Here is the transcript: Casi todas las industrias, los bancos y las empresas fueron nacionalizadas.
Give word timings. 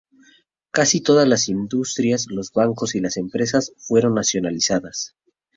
Casi 0.71 0.99
todas 1.01 1.27
las 1.27 1.47
industrias, 1.47 2.25
los 2.27 2.51
bancos 2.51 2.95
y 2.95 3.01
las 3.01 3.17
empresas 3.17 3.73
fueron 3.77 4.15
nacionalizadas. 4.15 5.15